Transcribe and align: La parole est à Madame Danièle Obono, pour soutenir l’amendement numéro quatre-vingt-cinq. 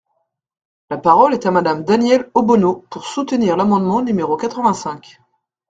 La 0.89 0.97
parole 0.97 1.35
est 1.35 1.45
à 1.45 1.51
Madame 1.51 1.83
Danièle 1.83 2.31
Obono, 2.33 2.85
pour 2.89 3.05
soutenir 3.05 3.55
l’amendement 3.55 4.01
numéro 4.01 4.35
quatre-vingt-cinq. 4.35 5.19